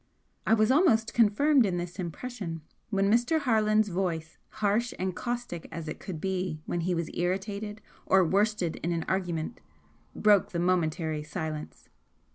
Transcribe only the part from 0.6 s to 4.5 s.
almost confirmed in this impression when Mr. Harland's voice,